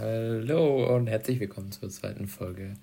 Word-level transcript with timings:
Hallo 0.00 0.94
und 0.94 1.08
herzlich 1.08 1.40
willkommen 1.40 1.72
zur 1.72 1.90
zweiten 1.90 2.28
Folge 2.28 2.74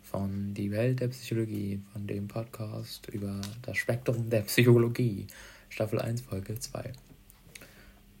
von 0.00 0.54
Die 0.54 0.70
Welt 0.70 1.00
der 1.00 1.08
Psychologie, 1.08 1.80
von 1.92 2.06
dem 2.06 2.28
Podcast 2.28 3.08
über 3.08 3.40
das 3.62 3.76
Spektrum 3.78 4.30
der 4.30 4.42
Psychologie, 4.42 5.26
Staffel 5.70 6.00
1, 6.00 6.20
Folge 6.20 6.56
2. 6.56 6.92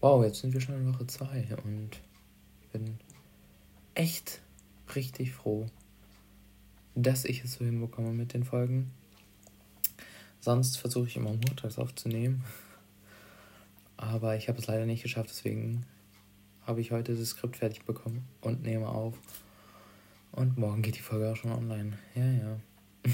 Wow, 0.00 0.24
jetzt 0.24 0.40
sind 0.40 0.54
wir 0.54 0.60
schon 0.60 0.74
in 0.74 0.92
Woche 0.92 1.06
2 1.06 1.56
und 1.62 1.90
bin 2.72 2.98
echt 3.94 4.40
richtig 4.96 5.30
froh, 5.30 5.66
dass 6.96 7.24
ich 7.24 7.44
es 7.44 7.54
so 7.54 7.64
hinbekomme 7.64 8.12
mit 8.12 8.34
den 8.34 8.42
Folgen. 8.42 8.90
Sonst 10.40 10.78
versuche 10.78 11.06
ich 11.06 11.16
immer 11.16 11.30
montags 11.30 11.78
aufzunehmen, 11.78 12.42
aber 13.96 14.36
ich 14.36 14.48
habe 14.48 14.58
es 14.58 14.66
leider 14.66 14.84
nicht 14.84 15.04
geschafft, 15.04 15.30
deswegen 15.30 15.86
habe 16.66 16.80
ich 16.80 16.92
heute 16.92 17.14
das 17.14 17.30
Skript 17.30 17.56
fertig 17.56 17.84
bekommen 17.84 18.26
und 18.40 18.62
nehme 18.62 18.88
auf. 18.88 19.18
Und 20.32 20.56
morgen 20.56 20.82
geht 20.82 20.96
die 20.96 21.02
Folge 21.02 21.30
auch 21.30 21.36
schon 21.36 21.52
online. 21.52 21.98
Ja, 22.14 22.24
ja. 22.24 22.60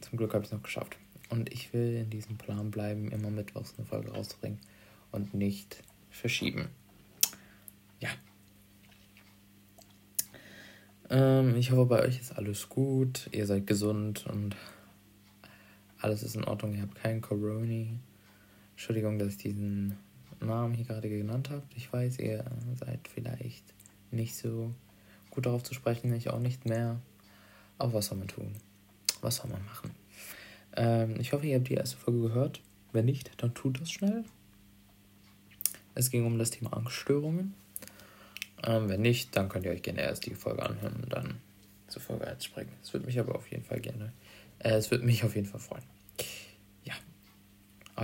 Zum 0.00 0.16
Glück 0.16 0.32
habe 0.32 0.44
ich 0.44 0.48
es 0.48 0.52
noch 0.52 0.62
geschafft. 0.62 0.96
Und 1.28 1.52
ich 1.52 1.72
will 1.72 1.96
in 1.96 2.10
diesem 2.10 2.38
Plan 2.38 2.70
bleiben, 2.70 3.10
immer 3.10 3.30
mittwochs 3.30 3.74
eine 3.76 3.86
Folge 3.86 4.12
rauszubringen 4.12 4.58
und 5.10 5.34
nicht 5.34 5.82
verschieben. 6.10 6.68
Ja. 8.00 8.10
Ähm, 11.10 11.56
ich 11.56 11.70
hoffe, 11.72 11.86
bei 11.86 12.02
euch 12.02 12.20
ist 12.20 12.36
alles 12.36 12.68
gut. 12.68 13.28
Ihr 13.32 13.46
seid 13.46 13.66
gesund 13.66 14.26
und 14.26 14.56
alles 15.98 16.22
ist 16.22 16.36
in 16.36 16.44
Ordnung. 16.44 16.74
Ihr 16.74 16.82
habt 16.82 16.94
kein 16.96 17.20
Corona. 17.20 17.86
Entschuldigung, 18.72 19.18
dass 19.18 19.30
ich 19.30 19.38
diesen 19.38 19.96
Namen 20.40 20.74
hier 20.74 20.84
gerade 20.84 21.08
genannt 21.08 21.50
habt. 21.50 21.76
Ich 21.76 21.92
weiß, 21.92 22.18
ihr 22.18 22.44
seid 22.78 23.08
vielleicht 23.08 23.64
nicht 24.10 24.36
so 24.36 24.72
gut 25.30 25.46
darauf 25.46 25.62
zu 25.62 25.74
sprechen, 25.74 26.12
ich 26.14 26.30
auch 26.30 26.38
nicht 26.38 26.66
mehr. 26.66 27.00
Aber 27.78 27.94
was 27.94 28.06
soll 28.06 28.18
man 28.18 28.28
tun? 28.28 28.54
Was 29.20 29.36
soll 29.36 29.50
man 29.50 29.64
machen? 29.64 29.90
Ähm, 30.76 31.16
ich 31.18 31.32
hoffe, 31.32 31.46
ihr 31.46 31.56
habt 31.56 31.68
die 31.68 31.74
erste 31.74 31.96
Folge 31.96 32.20
gehört. 32.20 32.60
Wenn 32.92 33.06
nicht, 33.06 33.30
dann 33.42 33.54
tut 33.54 33.80
das 33.80 33.90
schnell. 33.90 34.24
Es 35.94 36.10
ging 36.10 36.26
um 36.26 36.38
das 36.38 36.50
Thema 36.50 36.72
Angststörungen. 36.72 37.54
Ähm, 38.64 38.88
wenn 38.88 39.02
nicht, 39.02 39.36
dann 39.36 39.48
könnt 39.48 39.66
ihr 39.66 39.72
euch 39.72 39.82
gerne 39.82 40.02
erst 40.02 40.26
die 40.26 40.34
Folge 40.34 40.62
anhören 40.62 40.96
und 41.02 41.12
dann 41.12 41.40
zur 41.88 42.02
Folge 42.02 42.26
1 42.26 42.44
springen. 42.44 42.72
Es 42.82 42.92
würde 42.92 43.06
mich 43.06 43.18
aber 43.18 43.34
auf 43.34 43.50
jeden 43.50 43.64
Fall 43.64 43.80
gerne, 43.80 44.12
äh, 44.58 44.70
es 44.70 44.90
würde 44.90 45.04
mich 45.04 45.24
auf 45.24 45.34
jeden 45.34 45.46
Fall 45.46 45.60
freuen. 45.60 45.93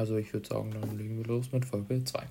Also 0.00 0.16
ich 0.16 0.32
würde 0.32 0.48
sagen, 0.48 0.70
dann 0.70 0.96
legen 0.96 1.18
wir 1.18 1.26
los 1.26 1.52
mit 1.52 1.66
Folge 1.66 2.02
2. 2.02 2.22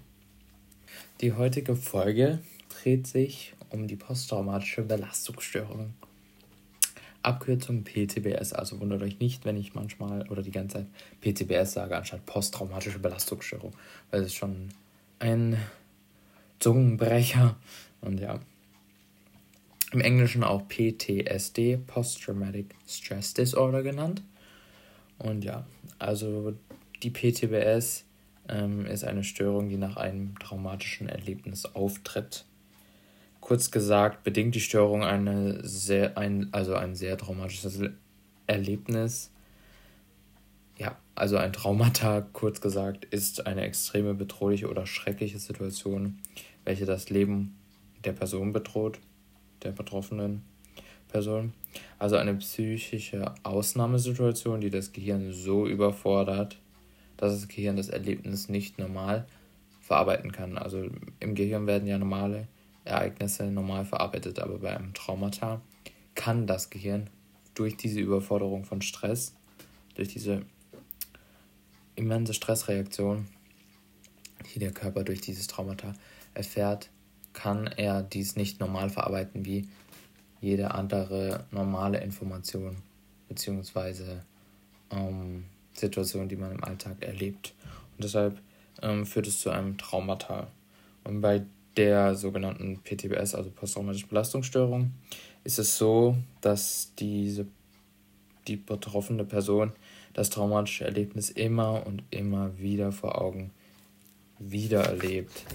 Die 1.22 1.34
heutige 1.34 1.76
Folge 1.76 2.40
dreht 2.68 3.06
sich 3.06 3.54
um 3.70 3.86
die 3.86 3.96
posttraumatische 3.96 4.82
Belastungsstörung. 4.82 5.94
Abkürzung 7.22 7.84
PTBS, 7.84 8.54
also 8.54 8.80
wundert 8.80 9.04
euch 9.04 9.20
nicht, 9.20 9.46
wenn 9.46 9.56
ich 9.56 9.76
manchmal 9.76 10.28
oder 10.30 10.42
die 10.42 10.50
ganze 10.50 10.78
Zeit 10.78 10.88
PTBS 11.22 11.74
sage, 11.74 11.96
anstatt 11.96 12.26
posttraumatische 12.26 12.98
Belastungsstörung, 12.98 13.72
weil 14.10 14.22
es 14.22 14.30
ist 14.30 14.36
schon 14.36 14.70
ein 15.20 15.56
Zungenbrecher 16.58 17.56
und 18.02 18.20
ja. 18.20 18.40
Im 19.92 20.02
Englischen 20.02 20.44
auch 20.44 20.68
PTSD, 20.68 21.78
Post-Traumatic 21.86 22.74
Stress 22.88 23.36
Disorder 23.36 23.84
genannt. 23.84 24.24
Und 25.20 25.44
ja, 25.44 25.68
also 26.00 26.56
die 27.04 27.12
PTBS 27.12 28.06
ähm, 28.48 28.86
ist 28.86 29.04
eine 29.04 29.24
Störung, 29.24 29.70
die 29.70 29.78
nach 29.78 29.98
einem 29.98 30.38
traumatischen 30.40 31.08
Erlebnis 31.08 31.66
auftritt. 31.66 32.46
Kurz 33.42 33.72
gesagt, 33.72 34.24
bedingt 34.24 34.56
die 34.56 34.60
Störung 34.60 35.04
eine 35.04 35.66
sehr, 35.66 36.18
ein, 36.18 36.50
also 36.52 36.76
ein 36.76 36.96
sehr 36.96 37.18
traumatisches 37.18 37.80
Erlebnis. 38.48 39.32
Ja, 40.78 40.98
also 41.16 41.38
ein 41.38 41.54
Traumata, 41.54 42.22
kurz 42.34 42.62
gesagt, 42.62 43.06
ist 43.06 43.48
eine 43.48 43.62
extreme 43.62 44.14
bedrohliche 44.14 44.70
oder 44.70 44.86
schreckliche 44.86 45.40
Situation, 45.40 46.20
welche 46.66 46.86
das 46.86 47.10
Leben 47.10 47.56
der 48.04 48.14
Person 48.14 48.54
bedroht, 48.54 49.00
der 49.64 49.72
betroffenen 49.72 50.42
Person. 51.08 51.54
Also 51.98 52.16
eine 52.16 52.36
psychische 52.36 53.34
Ausnahmesituation, 53.44 54.62
die 54.62 54.70
das 54.70 54.94
Gehirn 54.94 55.34
so 55.34 55.68
überfordert, 55.68 56.58
dass 57.20 57.34
das 57.34 57.50
Gehirn 57.50 57.76
das 57.76 57.90
Erlebnis 57.90 58.48
nicht 58.48 58.80
normal 58.80 59.28
verarbeiten 59.82 60.32
kann. 60.32 60.58
Also 60.58 60.90
im 61.20 61.36
Gehirn 61.36 61.68
werden 61.68 61.86
ja 61.86 61.98
normale 61.98 62.48
Ereignisse 62.86 63.52
normal 63.52 63.84
verarbeitet, 63.84 64.40
aber 64.40 64.60
bei 64.60 64.76
einem 64.76 64.94
Traumata 64.94 65.62
kann 66.16 66.48
das 66.48 66.70
Gehirn 66.70 67.10
durch 67.56 67.76
diese 67.76 68.00
Überforderung 68.00 68.64
von 68.64 68.82
Stress, 68.82 69.36
durch 69.96 70.08
diese 70.08 70.44
immense 71.98 72.34
Stressreaktion, 72.34 73.28
die 74.54 74.60
der 74.60 74.72
Körper 74.72 75.04
durch 75.04 75.20
dieses 75.20 75.48
Traumata 75.48 75.94
erfährt, 76.34 76.90
kann 77.34 77.68
er 77.68 78.02
dies 78.02 78.38
nicht 78.38 78.62
normal 78.62 78.90
verarbeiten 78.90 79.46
wie 79.46 79.68
jede 80.40 80.72
andere 80.72 81.44
normale 81.52 82.00
Information 82.02 82.78
beziehungsweise 83.28 84.24
ähm, 84.90 85.44
Situation, 85.80 86.30
die 86.30 86.36
man 86.36 86.52
im 86.52 86.64
Alltag 86.64 86.98
erlebt. 87.02 87.54
Und 87.98 88.04
deshalb 88.04 88.40
ähm, 88.82 89.06
führt 89.06 89.28
es 89.28 89.40
zu 89.40 89.50
einem 89.50 89.78
Traumata. 89.78 90.48
Und 91.04 91.22
bei 91.22 91.44
der 91.78 92.16
sogenannten 92.16 92.80
PTBS, 92.84 93.36
also 93.36 93.50
posttraumatische 93.52 94.08
Belastungsstörung, 94.08 94.92
ist 95.44 95.60
es 95.60 95.78
so, 95.78 96.18
dass 96.42 96.92
diese, 97.00 97.48
die 98.48 98.58
betroffene 98.58 99.24
Person 99.24 99.72
das 100.14 100.30
traumatische 100.30 100.86
Erlebnis 100.86 101.30
immer 101.30 101.86
und 101.88 102.04
immer 102.10 102.58
wieder 102.60 102.92
vor 102.92 103.22
Augen 103.22 103.52
wiedererlebt. 104.40 105.46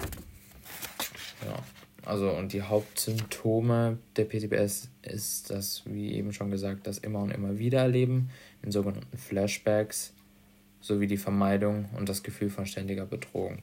Ja. 1.47 1.63
Also 2.07 2.31
und 2.31 2.53
die 2.53 2.63
Hauptsymptome 2.63 3.99
der 4.17 4.25
PTBS 4.25 4.89
ist 5.03 5.51
das, 5.51 5.83
wie 5.87 6.13
eben 6.13 6.33
schon 6.33 6.51
gesagt, 6.51 6.87
das 6.87 6.99
immer 6.99 7.21
und 7.21 7.31
immer 7.31 7.59
wieder 7.59 7.81
erleben 7.81 8.31
in 8.63 8.73
sogenannten 8.73 9.17
Flashbacks 9.17 10.14
sowie 10.85 11.07
die 11.07 11.17
Vermeidung 11.17 11.89
und 11.97 12.11
das 12.11 12.23
Gefühl 12.23 12.51
von 12.51 12.67
ständiger 12.67 13.07
Bedrohung. 13.07 13.61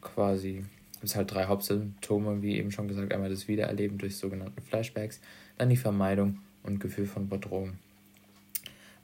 Quasi 0.00 0.64
gibt 0.92 1.04
es 1.04 1.14
halt 1.14 1.30
drei 1.30 1.44
Hauptsymptome, 1.44 2.40
wie 2.40 2.56
eben 2.56 2.70
schon 2.70 2.88
gesagt, 2.88 3.12
einmal 3.12 3.28
das 3.28 3.48
Wiedererleben 3.48 3.98
durch 3.98 4.16
sogenannte 4.16 4.62
Flashbacks, 4.62 5.20
dann 5.58 5.68
die 5.68 5.76
Vermeidung 5.76 6.38
und 6.62 6.80
Gefühl 6.80 7.04
von 7.04 7.28
Bedrohung. 7.28 7.74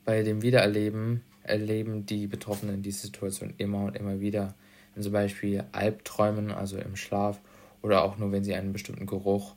Bei 0.06 0.23
dem 0.23 0.41
Wiedererleben 0.41 1.21
erleben 1.43 2.06
die 2.06 2.27
Betroffenen 2.27 2.81
die 2.81 2.93
Situation 2.93 3.53
immer 3.59 3.85
und 3.85 3.97
immer 3.97 4.21
wieder, 4.21 4.55
wenn 4.95 5.03
zum 5.03 5.12
Beispiel 5.12 5.65
Albträumen, 5.73 6.51
also 6.51 6.79
im 6.79 6.97
Schlaf, 6.97 7.43
oder 7.83 8.05
auch 8.05 8.17
nur 8.17 8.33
wenn 8.33 8.43
sie 8.43 8.55
einen 8.55 8.73
bestimmten 8.73 9.05
Geruch, 9.05 9.55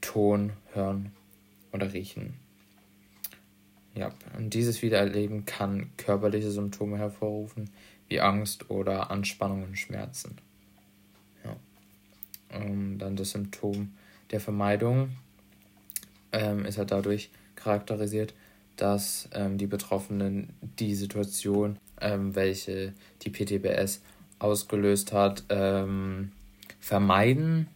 Ton 0.00 0.54
hören 0.72 1.12
oder 1.72 1.92
riechen. 1.92 2.39
Ja, 4.00 4.10
und 4.34 4.54
dieses 4.54 4.80
Wiedererleben 4.80 5.44
kann 5.44 5.90
körperliche 5.98 6.50
Symptome 6.50 6.96
hervorrufen, 6.96 7.68
wie 8.08 8.18
Angst 8.18 8.70
oder 8.70 9.10
Anspannung 9.10 9.62
und 9.62 9.76
Schmerzen. 9.78 10.38
Ja. 11.44 12.58
Und 12.58 12.96
dann 12.96 13.14
das 13.14 13.32
Symptom 13.32 13.92
der 14.30 14.40
Vermeidung 14.40 15.10
ähm, 16.32 16.64
ist 16.64 16.78
halt 16.78 16.92
dadurch 16.92 17.30
charakterisiert, 17.56 18.32
dass 18.76 19.28
ähm, 19.34 19.58
die 19.58 19.66
Betroffenen 19.66 20.48
die 20.78 20.94
Situation, 20.94 21.76
ähm, 22.00 22.34
welche 22.34 22.94
die 23.20 23.28
PTBS 23.28 24.00
ausgelöst 24.38 25.12
hat, 25.12 25.44
ähm, 25.50 26.32
vermeiden 26.78 27.66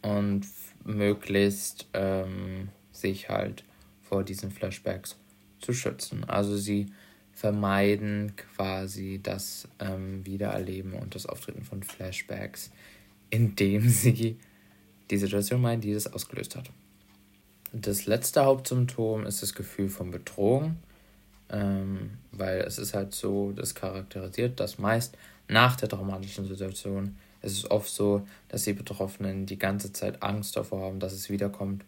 und 0.00 0.46
möglichst 0.82 1.88
ähm, 1.92 2.70
sich 2.90 3.28
halt 3.28 3.64
vor 4.08 4.24
diesen 4.24 4.50
Flashbacks 4.50 5.16
zu 5.60 5.72
schützen. 5.72 6.24
Also 6.24 6.56
sie 6.56 6.86
vermeiden 7.32 8.32
quasi 8.36 9.20
das 9.22 9.68
ähm, 9.80 10.24
Wiedererleben 10.24 10.92
und 10.94 11.14
das 11.14 11.26
Auftreten 11.26 11.64
von 11.64 11.82
Flashbacks, 11.82 12.70
indem 13.30 13.88
sie 13.88 14.38
die 15.10 15.18
Situation 15.18 15.60
meinen, 15.60 15.80
die 15.80 15.92
das 15.92 16.12
ausgelöst 16.12 16.56
hat. 16.56 16.70
Das 17.72 18.06
letzte 18.06 18.44
Hauptsymptom 18.44 19.26
ist 19.26 19.42
das 19.42 19.54
Gefühl 19.54 19.88
von 19.88 20.10
Bedrohung, 20.10 20.76
ähm, 21.50 22.18
weil 22.30 22.60
es 22.60 22.78
ist 22.78 22.94
halt 22.94 23.14
so, 23.14 23.52
das 23.52 23.74
charakterisiert, 23.74 24.60
dass 24.60 24.78
meist 24.78 25.18
nach 25.48 25.76
der 25.76 25.88
traumatischen 25.88 26.46
Situation 26.46 27.16
es 27.44 27.52
ist 27.52 27.70
oft 27.70 27.90
so, 27.90 28.26
dass 28.48 28.64
die 28.64 28.72
Betroffenen 28.72 29.44
die 29.44 29.58
ganze 29.58 29.92
Zeit 29.92 30.22
Angst 30.22 30.56
davor 30.56 30.80
haben, 30.80 30.98
dass 30.98 31.12
es 31.12 31.28
wiederkommt. 31.28 31.84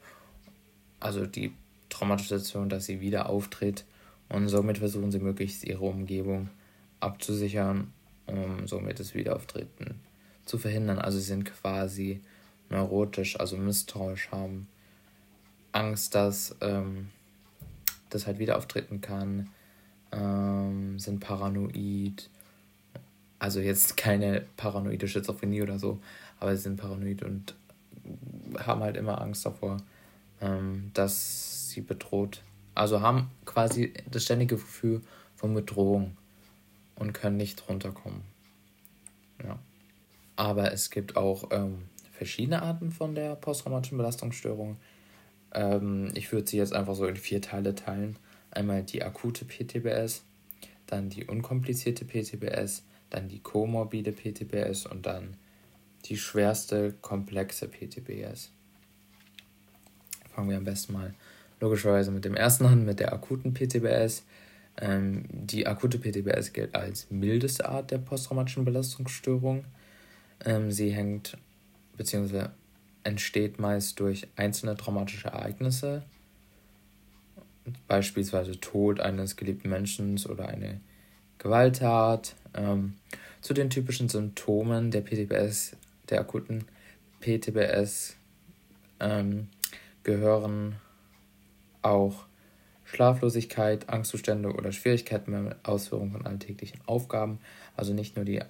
Also 1.00 1.24
die 1.24 1.54
traumatische 1.88 2.38
Situation, 2.38 2.68
dass 2.68 2.86
sie 2.86 3.00
wieder 3.00 3.28
auftritt. 3.28 3.84
Und 4.28 4.48
somit 4.48 4.78
versuchen 4.78 5.12
sie 5.12 5.20
möglichst 5.20 5.64
ihre 5.64 5.84
Umgebung 5.84 6.48
abzusichern, 7.00 7.92
um 8.26 8.66
somit 8.66 8.98
das 8.98 9.14
Wiederauftreten 9.14 10.00
zu 10.44 10.58
verhindern. 10.58 10.98
Also 10.98 11.18
sie 11.18 11.26
sind 11.26 11.44
quasi 11.44 12.20
neurotisch, 12.70 13.38
also 13.38 13.56
misstrauisch 13.56 14.30
haben, 14.32 14.66
Angst, 15.72 16.14
dass 16.14 16.56
ähm, 16.60 17.08
das 18.10 18.26
halt 18.26 18.38
wieder 18.38 18.56
auftreten 18.56 19.00
kann, 19.00 19.50
ähm, 20.12 20.98
sind 20.98 21.20
paranoid, 21.20 22.30
also 23.38 23.60
jetzt 23.60 23.96
keine 23.96 24.46
paranoide 24.56 25.06
Schizophrenie 25.06 25.62
oder 25.62 25.78
so, 25.78 26.00
aber 26.40 26.56
sie 26.56 26.62
sind 26.62 26.78
paranoid 26.78 27.22
und 27.22 27.54
haben 28.58 28.80
halt 28.80 28.96
immer 28.96 29.20
Angst 29.20 29.44
davor, 29.44 29.78
ähm, 30.40 30.90
dass 30.94 31.55
sie 31.76 31.82
bedroht, 31.82 32.42
also 32.74 33.00
haben 33.00 33.30
quasi 33.44 33.92
das 34.10 34.24
ständige 34.24 34.56
Gefühl 34.56 35.02
von 35.34 35.54
Bedrohung 35.54 36.16
und 36.96 37.12
können 37.12 37.36
nicht 37.36 37.68
runterkommen. 37.68 38.22
Ja. 39.44 39.58
Aber 40.36 40.72
es 40.72 40.90
gibt 40.90 41.16
auch 41.16 41.50
ähm, 41.52 41.84
verschiedene 42.12 42.62
Arten 42.62 42.90
von 42.90 43.14
der 43.14 43.36
posttraumatischen 43.36 43.98
Belastungsstörung. 43.98 44.78
Ähm, 45.52 46.10
ich 46.14 46.32
würde 46.32 46.48
sie 46.48 46.56
jetzt 46.56 46.72
einfach 46.72 46.94
so 46.94 47.06
in 47.06 47.16
vier 47.16 47.42
Teile 47.42 47.74
teilen. 47.74 48.18
Einmal 48.50 48.82
die 48.82 49.02
akute 49.02 49.44
PTBS, 49.44 50.24
dann 50.86 51.10
die 51.10 51.26
unkomplizierte 51.26 52.06
PTBS, 52.06 52.84
dann 53.10 53.28
die 53.28 53.40
komorbide 53.40 54.12
PTBS 54.12 54.86
und 54.86 55.04
dann 55.04 55.36
die 56.06 56.16
schwerste 56.16 56.94
komplexe 57.02 57.68
PTBS. 57.68 58.50
Fangen 60.34 60.50
wir 60.50 60.56
am 60.56 60.64
besten 60.64 60.94
mal 60.94 61.14
logischerweise 61.60 62.10
mit 62.10 62.24
dem 62.24 62.34
ersten 62.34 62.66
an, 62.66 62.84
mit 62.84 63.00
der 63.00 63.12
akuten 63.12 63.54
PTBS. 63.54 64.24
Ähm, 64.78 65.24
die 65.30 65.66
akute 65.66 65.98
PTBS 65.98 66.52
gilt 66.52 66.74
als 66.74 67.10
mildeste 67.10 67.68
Art 67.68 67.90
der 67.90 67.98
posttraumatischen 67.98 68.64
Belastungsstörung. 68.64 69.64
Ähm, 70.44 70.70
sie 70.70 70.90
hängt 70.90 71.38
bzw. 71.96 72.48
entsteht 73.04 73.58
meist 73.58 73.98
durch 74.00 74.28
einzelne 74.36 74.76
traumatische 74.76 75.28
Ereignisse, 75.28 76.02
beispielsweise 77.88 78.60
Tod 78.60 79.00
eines 79.00 79.36
geliebten 79.36 79.70
Menschen 79.70 80.20
oder 80.28 80.48
eine 80.48 80.80
Gewalttat. 81.38 82.34
Ähm, 82.54 82.94
zu 83.40 83.54
den 83.54 83.70
typischen 83.70 84.08
Symptomen 84.08 84.90
der 84.90 85.02
PTBS, 85.02 85.76
der 86.10 86.20
akuten 86.20 86.64
PTBS, 87.20 88.16
ähm, 89.00 89.48
gehören 90.02 90.76
auch 91.86 92.26
Schlaflosigkeit, 92.84 93.88
Angstzustände 93.88 94.52
oder 94.52 94.72
Schwierigkeiten 94.72 95.32
bei 95.32 95.40
der 95.40 95.58
Ausführung 95.64 96.12
von 96.12 96.26
alltäglichen 96.26 96.80
Aufgaben, 96.86 97.38
also 97.76 97.92
nicht 97.92 98.16
nur 98.16 98.24
die 98.24 98.40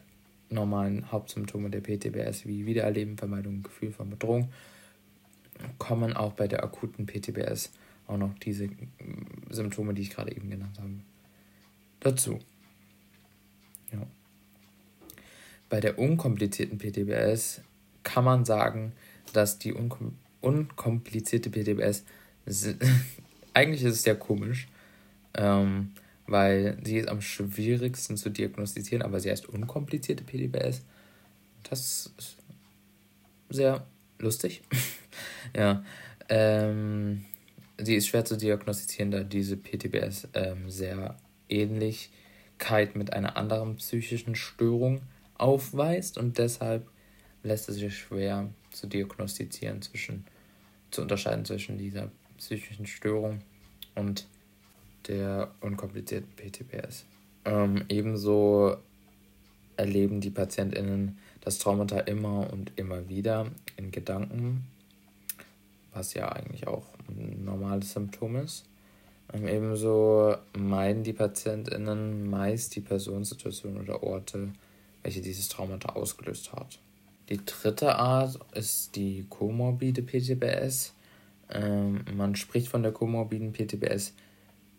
normalen 0.50 1.10
Hauptsymptome 1.10 1.70
der 1.70 1.80
PTBS 1.80 2.46
wie 2.46 2.66
Wiedererleben, 2.66 3.16
Vermeidung, 3.16 3.62
Gefühl 3.62 3.92
von 3.92 4.10
Bedrohung, 4.10 4.50
kommen 5.78 6.12
auch 6.12 6.32
bei 6.34 6.48
der 6.48 6.62
akuten 6.62 7.06
PTBS 7.06 7.72
auch 8.06 8.18
noch 8.18 8.34
diese 8.38 8.68
Symptome, 9.50 9.94
die 9.94 10.02
ich 10.02 10.10
gerade 10.10 10.30
eben 10.30 10.50
genannt 10.50 10.78
habe, 10.78 11.00
dazu. 12.00 12.38
Ja. 13.92 14.06
Bei 15.68 15.80
der 15.80 15.98
unkomplizierten 15.98 16.78
PTBS 16.78 17.62
kann 18.02 18.24
man 18.24 18.44
sagen, 18.44 18.92
dass 19.32 19.58
die 19.58 19.72
unkom 19.72 20.14
unkomplizierte 20.40 21.50
PTBS 21.50 22.04
eigentlich 23.56 23.82
ist 23.84 23.94
es 23.94 24.02
sehr 24.02 24.16
komisch, 24.16 24.68
ähm, 25.34 25.92
weil 26.26 26.76
sie 26.84 26.98
ist 26.98 27.08
am 27.08 27.22
schwierigsten 27.22 28.18
zu 28.18 28.30
diagnostizieren, 28.30 29.02
aber 29.02 29.18
sie 29.18 29.30
heißt 29.30 29.48
unkomplizierte 29.48 30.24
PTBS. 30.24 30.82
Das 31.62 32.12
ist 32.18 32.36
sehr 33.48 33.86
lustig. 34.18 34.62
ja. 35.56 35.82
Ähm, 36.28 37.24
sie 37.78 37.94
ist 37.94 38.08
schwer 38.08 38.26
zu 38.26 38.36
diagnostizieren, 38.36 39.10
da 39.10 39.20
diese 39.20 39.56
PTBS 39.56 40.28
ähm, 40.34 40.68
sehr 40.68 41.16
Ähnlichkeit 41.48 42.94
mit 42.94 43.14
einer 43.14 43.38
anderen 43.38 43.76
psychischen 43.76 44.34
Störung 44.34 45.00
aufweist 45.38 46.18
und 46.18 46.36
deshalb 46.36 46.90
lässt 47.42 47.70
es 47.70 47.76
sich 47.76 47.96
schwer 47.96 48.50
zu 48.70 48.86
diagnostizieren 48.86 49.80
zwischen 49.80 50.26
zu 50.90 51.02
unterscheiden 51.02 51.44
zwischen 51.44 51.78
dieser 51.78 52.10
psychischen 52.36 52.86
Störung 52.86 53.40
und 53.94 54.26
der 55.08 55.50
unkomplizierten 55.60 56.28
PTBS. 56.36 57.06
Ähm, 57.44 57.84
ebenso 57.88 58.76
erleben 59.76 60.20
die 60.20 60.30
PatientInnen 60.30 61.18
das 61.40 61.58
Traumata 61.58 62.00
immer 62.00 62.52
und 62.52 62.72
immer 62.76 63.08
wieder 63.08 63.46
in 63.76 63.90
Gedanken, 63.90 64.66
was 65.92 66.14
ja 66.14 66.30
eigentlich 66.30 66.66
auch 66.66 66.86
ein 67.08 67.44
normales 67.44 67.92
Symptom 67.92 68.36
ist. 68.36 68.64
Ähm, 69.32 69.46
ebenso 69.46 70.36
meiden 70.56 71.04
die 71.04 71.12
PatientInnen 71.12 72.28
meist 72.28 72.74
die 72.74 72.80
Person, 72.80 73.24
Situation 73.24 73.78
oder 73.78 74.02
Orte, 74.02 74.50
welche 75.02 75.20
dieses 75.20 75.48
Traumata 75.48 75.90
ausgelöst 75.90 76.52
hat. 76.52 76.78
Die 77.28 77.44
dritte 77.44 77.96
Art 77.96 78.38
ist 78.54 78.94
die 78.94 79.26
komorbide 79.28 80.02
PTBS. 80.02 80.94
Ähm, 81.50 82.04
man 82.16 82.36
spricht 82.36 82.68
von 82.68 82.82
der 82.82 82.92
komorbiden 82.92 83.52
PTBS, 83.52 84.14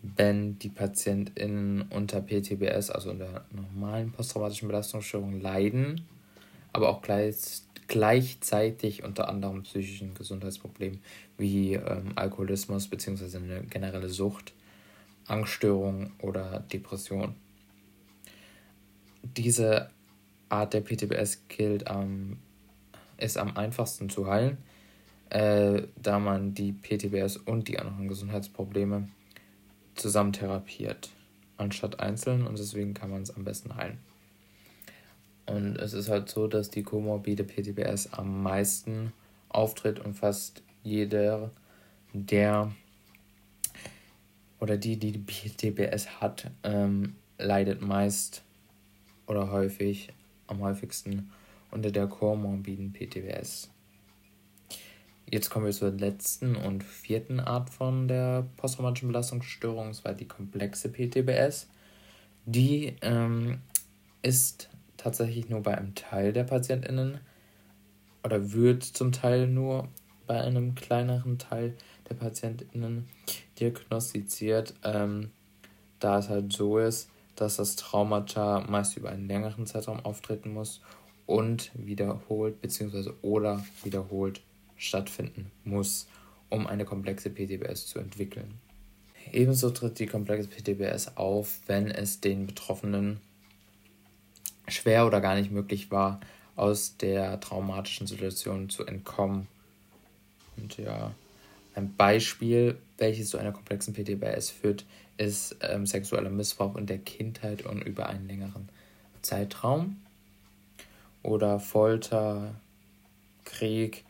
wenn 0.01 0.59
die 0.59 0.69
PatientInnen 0.69 1.83
unter 1.89 2.21
PTBS, 2.21 2.89
also 2.89 3.11
unter 3.11 3.45
normalen 3.51 4.11
posttraumatischen 4.11 4.67
Belastungsstörungen, 4.67 5.41
leiden, 5.41 6.01
aber 6.73 6.89
auch 6.89 7.01
gleich, 7.01 7.61
gleichzeitig 7.87 9.03
unter 9.03 9.29
anderem 9.29 9.63
psychischen 9.63 10.13
Gesundheitsproblemen 10.13 10.99
wie 11.37 11.73
ähm, 11.73 12.11
Alkoholismus 12.15 12.87
bzw. 12.87 13.37
eine 13.37 13.63
generelle 13.63 14.09
Sucht, 14.09 14.53
Angststörung 15.25 16.11
oder 16.19 16.59
Depression. 16.71 17.35
Diese 19.23 19.89
Art 20.49 20.73
der 20.73 20.81
PTBS 20.81 21.47
gilt 21.47 21.87
am, 21.87 22.37
ist 23.17 23.37
am 23.37 23.57
einfachsten 23.57 24.09
zu 24.09 24.27
heilen 24.27 24.57
äh, 25.29 25.83
da 25.95 26.19
man 26.19 26.53
die 26.53 26.73
PTBS 26.73 27.37
und 27.37 27.67
die 27.67 27.79
anderen 27.79 28.07
Gesundheitsprobleme 28.07 29.07
zusammen 29.95 30.33
therapiert, 30.33 31.09
anstatt 31.57 31.99
einzeln 31.99 32.45
und 32.45 32.57
deswegen 32.59 32.93
kann 32.93 33.09
man 33.09 33.23
es 33.23 33.35
am 33.35 33.43
besten 33.43 33.75
heilen. 33.75 33.99
Und 35.45 35.77
es 35.77 35.93
ist 35.93 36.09
halt 36.09 36.29
so, 36.29 36.47
dass 36.47 36.69
die 36.69 36.83
komorbide 36.83 37.43
PTBS 37.43 38.13
am 38.13 38.43
meisten 38.43 39.13
auftritt 39.49 39.99
und 39.99 40.13
fast 40.13 40.61
jeder, 40.83 41.51
der 42.13 42.71
oder 44.59 44.77
die, 44.77 44.97
die 44.97 45.11
die 45.11 45.19
PTBS 45.19 46.21
hat, 46.21 46.49
ähm, 46.63 47.15
leidet 47.37 47.81
meist 47.81 48.43
oder 49.27 49.51
häufig, 49.51 50.09
am 50.47 50.61
häufigsten 50.61 51.31
unter 51.71 51.91
der 51.91 52.07
komorbiden 52.07 52.91
PTBS. 52.91 53.69
Jetzt 55.29 55.49
kommen 55.49 55.65
wir 55.65 55.73
zur 55.73 55.91
letzten 55.91 56.55
und 56.55 56.85
vierten 56.85 57.41
Art 57.41 57.69
von 57.69 58.07
der 58.07 58.45
posttraumatischen 58.55 59.09
Belastungsstörung, 59.09 59.87
und 59.87 59.93
zwar 59.93 60.13
die 60.13 60.27
komplexe 60.27 60.89
PTBS. 60.89 61.67
Die 62.45 62.95
ähm, 63.01 63.59
ist 64.21 64.69
tatsächlich 64.95 65.49
nur 65.49 65.63
bei 65.63 65.77
einem 65.77 65.95
Teil 65.95 66.31
der 66.31 66.45
PatientInnen 66.45 67.19
oder 68.23 68.53
wird 68.53 68.83
zum 68.83 69.11
Teil 69.11 69.47
nur 69.47 69.89
bei 70.27 70.39
einem 70.39 70.75
kleineren 70.75 71.37
Teil 71.37 71.73
der 72.09 72.15
PatientInnen 72.15 73.09
diagnostiziert, 73.59 74.75
ähm, 74.83 75.31
da 75.99 76.19
es 76.19 76.29
halt 76.29 76.53
so 76.53 76.77
ist, 76.77 77.09
dass 77.35 77.57
das 77.57 77.75
Traumata 77.75 78.65
meist 78.69 78.95
über 78.95 79.09
einen 79.09 79.27
längeren 79.27 79.65
Zeitraum 79.65 79.99
auftreten 80.05 80.53
muss 80.53 80.81
und 81.25 81.71
wiederholt 81.75 82.61
bzw. 82.61 83.11
oder 83.21 83.63
wiederholt 83.83 84.41
stattfinden 84.77 85.51
muss, 85.63 86.07
um 86.49 86.67
eine 86.67 86.85
komplexe 86.85 87.29
PTBS 87.29 87.87
zu 87.87 87.99
entwickeln. 87.99 88.59
Ebenso 89.31 89.71
tritt 89.71 89.99
die 89.99 90.05
komplexe 90.05 90.47
PTBS 90.47 91.17
auf, 91.17 91.59
wenn 91.67 91.91
es 91.91 92.21
den 92.21 92.47
Betroffenen 92.47 93.19
schwer 94.67 95.05
oder 95.05 95.21
gar 95.21 95.35
nicht 95.35 95.51
möglich 95.51 95.91
war, 95.91 96.19
aus 96.55 96.97
der 96.97 97.39
traumatischen 97.39 98.07
Situation 98.07 98.69
zu 98.69 98.85
entkommen. 98.85 99.47
Und 100.55 100.77
ja, 100.77 101.13
ein 101.75 101.95
Beispiel, 101.95 102.77
welches 102.97 103.29
zu 103.29 103.37
einer 103.37 103.51
komplexen 103.51 103.93
PTBS 103.93 104.49
führt, 104.49 104.85
ist 105.17 105.57
ähm, 105.61 105.85
sexueller 105.85 106.29
Missbrauch 106.29 106.75
in 106.75 106.85
der 106.85 106.97
Kindheit 106.99 107.63
und 107.63 107.81
über 107.81 108.07
einen 108.07 108.27
längeren 108.27 108.69
Zeitraum. 109.21 109.97
Oder 111.21 111.59
Folter, 111.59 112.55
Krieg, 113.43 114.05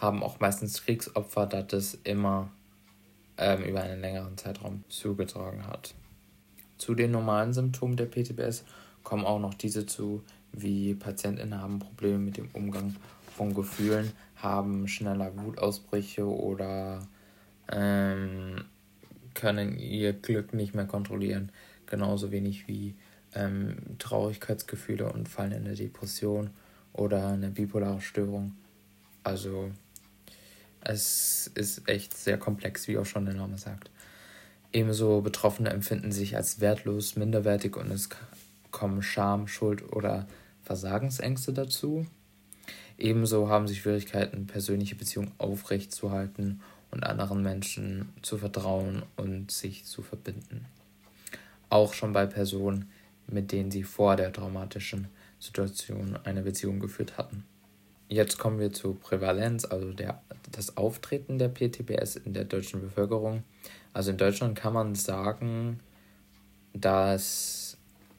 haben 0.00 0.22
auch 0.22 0.40
meistens 0.40 0.82
Kriegsopfer, 0.82 1.46
da 1.46 1.62
das 1.62 1.98
immer 2.04 2.50
ähm, 3.36 3.62
über 3.62 3.82
einen 3.82 4.00
längeren 4.00 4.36
Zeitraum 4.38 4.82
zugetragen 4.88 5.66
hat. 5.66 5.94
Zu 6.78 6.94
den 6.94 7.10
normalen 7.10 7.52
Symptomen 7.52 7.96
der 7.96 8.06
PTBS 8.06 8.64
kommen 9.02 9.24
auch 9.24 9.38
noch 9.38 9.54
diese 9.54 9.84
zu, 9.84 10.22
wie 10.52 10.94
PatientInnen 10.94 11.60
haben 11.60 11.78
Probleme 11.78 12.18
mit 12.18 12.38
dem 12.38 12.48
Umgang 12.52 12.96
von 13.36 13.54
Gefühlen, 13.54 14.12
haben 14.36 14.88
schneller 14.88 15.32
Wutausbrüche 15.36 16.26
oder 16.26 17.06
ähm, 17.70 18.64
können 19.34 19.78
ihr 19.78 20.14
Glück 20.14 20.54
nicht 20.54 20.74
mehr 20.74 20.86
kontrollieren, 20.86 21.52
genauso 21.86 22.30
wenig 22.30 22.66
wie 22.66 22.94
ähm, 23.34 23.76
Traurigkeitsgefühle 23.98 25.12
und 25.12 25.28
fallen 25.28 25.52
in 25.52 25.66
eine 25.66 25.74
Depression 25.74 26.50
oder 26.92 27.28
eine 27.28 27.50
bipolare 27.50 28.00
Störung. 28.00 28.52
Also 29.22 29.70
es 30.82 31.50
ist 31.54 31.88
echt 31.88 32.16
sehr 32.16 32.38
komplex, 32.38 32.88
wie 32.88 32.98
auch 32.98 33.06
schon 33.06 33.26
der 33.26 33.34
Name 33.34 33.58
sagt. 33.58 33.90
Ebenso 34.72 35.20
Betroffene 35.20 35.70
empfinden 35.70 36.12
sich 36.12 36.36
als 36.36 36.60
wertlos, 36.60 37.16
minderwertig 37.16 37.76
und 37.76 37.90
es 37.90 38.08
kommen 38.70 39.02
Scham, 39.02 39.48
Schuld 39.48 39.92
oder 39.92 40.26
Versagensängste 40.62 41.52
dazu. 41.52 42.06
Ebenso 42.96 43.48
haben 43.48 43.66
sie 43.66 43.74
Schwierigkeiten, 43.74 44.46
persönliche 44.46 44.94
Beziehungen 44.94 45.32
aufrechtzuerhalten 45.38 46.60
und 46.90 47.04
anderen 47.04 47.42
Menschen 47.42 48.10
zu 48.22 48.38
vertrauen 48.38 49.02
und 49.16 49.50
sich 49.50 49.84
zu 49.86 50.02
verbinden. 50.02 50.66
Auch 51.68 51.94
schon 51.94 52.12
bei 52.12 52.26
Personen, 52.26 52.90
mit 53.26 53.52
denen 53.52 53.70
sie 53.70 53.84
vor 53.84 54.16
der 54.16 54.32
traumatischen 54.32 55.08
Situation 55.38 56.18
eine 56.24 56.42
Beziehung 56.42 56.80
geführt 56.80 57.16
hatten. 57.16 57.44
Jetzt 58.12 58.38
kommen 58.38 58.58
wir 58.58 58.72
zur 58.72 58.98
Prävalenz, 58.98 59.64
also 59.64 59.92
der, 59.92 60.20
das 60.50 60.76
Auftreten 60.76 61.38
der 61.38 61.48
PTBS 61.48 62.16
in 62.16 62.34
der 62.34 62.42
deutschen 62.44 62.80
Bevölkerung. 62.80 63.44
Also 63.92 64.10
in 64.10 64.16
Deutschland 64.16 64.58
kann 64.58 64.72
man 64.72 64.96
sagen, 64.96 65.78
dass 66.72 67.78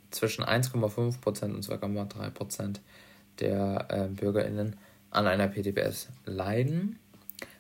zwischen 0.10 0.46
1,5% 0.46 1.44
und 1.44 1.66
2,3% 1.66 2.78
der 3.40 3.86
äh, 3.90 4.08
BürgerInnen 4.08 4.78
an 5.10 5.28
einer 5.28 5.50
PTBS 5.50 6.08
leiden. 6.24 6.98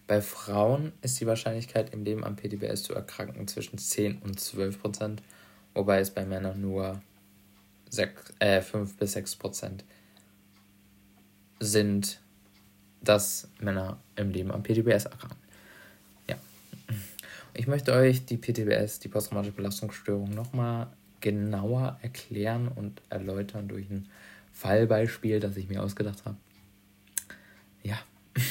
Bei 0.07 0.21
Frauen 0.21 0.93
ist 1.01 1.19
die 1.19 1.27
Wahrscheinlichkeit, 1.27 1.93
im 1.93 2.05
Leben 2.05 2.23
an 2.23 2.37
PTBS 2.37 2.83
zu 2.83 2.93
erkranken, 2.93 3.45
zwischen 3.49 3.77
10 3.77 4.19
und 4.19 4.39
12 4.39 4.81
Prozent, 4.81 5.21
wobei 5.73 5.99
es 5.99 6.11
bei 6.11 6.25
Männern 6.25 6.61
nur 6.61 7.01
6, 7.89 8.35
äh, 8.39 8.61
5 8.61 8.95
bis 8.95 9.11
6 9.11 9.35
Prozent 9.35 9.83
sind, 11.61 12.19
dass 13.01 13.49
Männer 13.59 13.99
im 14.15 14.31
Leben 14.31 14.51
an 14.51 14.63
PTBS 14.63 15.05
erkranken. 15.05 15.37
Ja. 16.27 16.35
Ich 17.53 17.67
möchte 17.67 17.93
euch 17.93 18.25
die 18.25 18.37
PTBS, 18.37 18.99
die 18.99 19.07
posttraumatische 19.07 19.55
Belastungsstörung, 19.55 20.31
nochmal 20.31 20.87
genauer 21.21 21.99
erklären 22.01 22.67
und 22.67 23.01
erläutern 23.09 23.67
durch 23.67 23.89
ein 23.89 24.09
Fallbeispiel, 24.51 25.39
das 25.39 25.55
ich 25.55 25.69
mir 25.69 25.83
ausgedacht 25.83 26.25
habe. 26.25 26.37
Ja. 27.83 27.99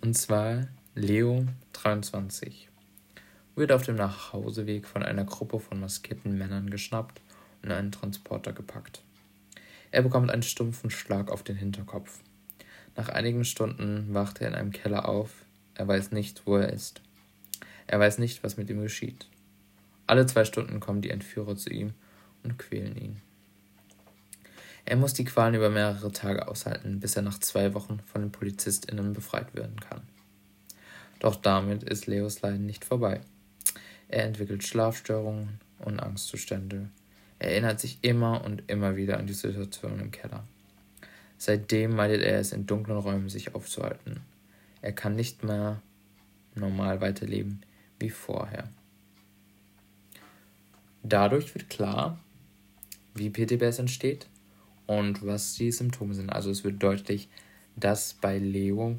Und 0.00 0.16
zwar 0.16 0.68
Leo 0.94 1.44
23 1.72 2.68
wird 3.56 3.72
auf 3.72 3.82
dem 3.82 3.96
Nachhauseweg 3.96 4.86
von 4.86 5.02
einer 5.02 5.24
Gruppe 5.24 5.60
von 5.60 5.80
maskierten 5.80 6.38
Männern 6.38 6.70
geschnappt 6.70 7.20
und 7.60 7.70
in 7.70 7.72
einen 7.72 7.92
Transporter 7.92 8.52
gepackt. 8.52 9.02
Er 9.92 10.02
bekommt 10.02 10.30
einen 10.30 10.42
stumpfen 10.42 10.90
Schlag 10.90 11.30
auf 11.30 11.42
den 11.42 11.56
Hinterkopf. 11.56 12.20
Nach 12.96 13.10
einigen 13.10 13.44
Stunden 13.44 14.12
wacht 14.12 14.40
er 14.40 14.48
in 14.48 14.54
einem 14.54 14.72
Keller 14.72 15.08
auf. 15.08 15.30
Er 15.74 15.86
weiß 15.86 16.12
nicht, 16.12 16.46
wo 16.46 16.56
er 16.56 16.72
ist. 16.72 17.02
Er 17.86 18.00
weiß 18.00 18.18
nicht, 18.18 18.42
was 18.42 18.56
mit 18.56 18.70
ihm 18.70 18.82
geschieht. 18.82 19.28
Alle 20.06 20.26
zwei 20.26 20.44
Stunden 20.44 20.80
kommen 20.80 21.02
die 21.02 21.10
Entführer 21.10 21.56
zu 21.56 21.70
ihm 21.70 21.92
und 22.42 22.58
quälen 22.58 22.96
ihn. 22.96 23.20
Er 24.84 24.96
muss 24.96 25.12
die 25.12 25.24
Qualen 25.24 25.54
über 25.54 25.70
mehrere 25.70 26.10
Tage 26.10 26.48
aushalten, 26.48 26.98
bis 26.98 27.14
er 27.14 27.22
nach 27.22 27.38
zwei 27.38 27.72
Wochen 27.74 28.00
von 28.00 28.22
den 28.22 28.32
PolizistInnen 28.32 29.12
befreit 29.12 29.54
werden 29.54 29.78
kann. 29.78 30.02
Doch 31.20 31.36
damit 31.36 31.84
ist 31.84 32.06
Leos 32.06 32.40
Leiden 32.40 32.66
nicht 32.66 32.84
vorbei. 32.84 33.20
Er 34.08 34.24
entwickelt 34.24 34.64
Schlafstörungen 34.64 35.60
und 35.78 36.00
Angstzustände. 36.00 36.88
Er 37.42 37.50
erinnert 37.50 37.80
sich 37.80 37.98
immer 38.02 38.44
und 38.44 38.62
immer 38.68 38.94
wieder 38.94 39.18
an 39.18 39.26
die 39.26 39.32
Situation 39.32 39.98
im 39.98 40.12
Keller. 40.12 40.44
Seitdem 41.38 41.96
meidet 41.96 42.22
er 42.22 42.38
es, 42.38 42.52
in 42.52 42.66
dunklen 42.66 42.98
Räumen 42.98 43.28
sich 43.28 43.56
aufzuhalten. 43.56 44.20
Er 44.80 44.92
kann 44.92 45.16
nicht 45.16 45.42
mehr 45.42 45.82
normal 46.54 47.00
weiterleben 47.00 47.62
wie 47.98 48.10
vorher. 48.10 48.68
Dadurch 51.02 51.52
wird 51.52 51.68
klar, 51.68 52.20
wie 53.12 53.28
PTBS 53.28 53.80
entsteht 53.80 54.28
und 54.86 55.26
was 55.26 55.54
die 55.54 55.72
Symptome 55.72 56.14
sind. 56.14 56.30
Also 56.30 56.48
es 56.48 56.62
wird 56.62 56.80
deutlich, 56.80 57.28
dass 57.74 58.14
bei 58.14 58.38
Leo 58.38 58.96